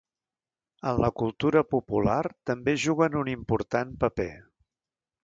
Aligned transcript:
En 0.91 1.01
la 1.01 1.09
cultura 1.21 1.61
popular 1.73 2.17
també 2.51 2.75
juguen 2.85 3.19
un 3.21 3.31
important 3.35 3.93
paper. 4.05 4.31